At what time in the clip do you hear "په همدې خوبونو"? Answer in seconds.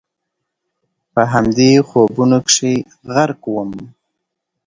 1.13-2.39